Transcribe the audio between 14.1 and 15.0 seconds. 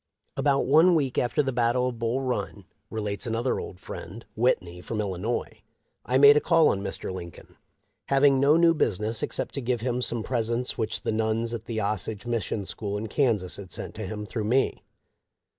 through me.